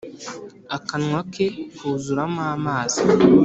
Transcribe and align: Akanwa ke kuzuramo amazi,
Akanwa 0.75 1.19
ke 1.31 1.47
kuzuramo 1.77 2.41
amazi, 2.55 3.01